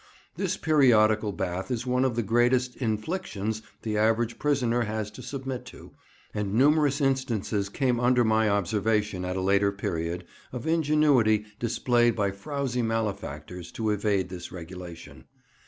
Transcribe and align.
This 0.35 0.57
periodical 0.57 1.31
bath 1.31 1.69
is 1.69 1.85
one 1.85 2.03
of 2.05 2.15
the 2.15 2.23
greatest 2.23 2.75
"inflictions" 2.77 3.61
the 3.83 3.99
average 3.99 4.39
prisoner 4.39 4.81
has 4.85 5.11
to 5.11 5.21
submit 5.21 5.63
to, 5.65 5.91
and 6.33 6.55
numerous 6.55 7.01
instances 7.01 7.69
came 7.69 7.99
under 7.99 8.23
my 8.23 8.49
observation 8.49 9.23
at 9.23 9.37
a 9.37 9.41
later 9.41 9.71
period, 9.71 10.25
of 10.51 10.65
ingenuity 10.65 11.45
displayed 11.59 12.15
by 12.15 12.31
frowzy 12.31 12.81
malefactors 12.81 13.71
to 13.73 13.91
evade 13.91 14.29
this 14.29 14.51
regulation. 14.51 15.25